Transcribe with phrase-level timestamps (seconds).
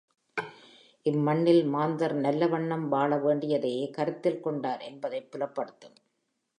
[1.05, 5.97] இம்மண்ணில் மாந்தர் நல்ல வண்ணம் வாழ வேண்டியதையே கருத்தில் கொண்டார் என்பதைப் புலப்படுத்தும்.